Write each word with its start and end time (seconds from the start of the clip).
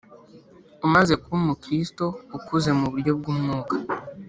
umaze 0.85 1.13
kuba 1.21 1.35
Umukristo 1.41 2.05
ukuze 2.37 2.69
mu 2.79 2.85
buryo 2.91 3.11
bw’umwuka 3.19 3.75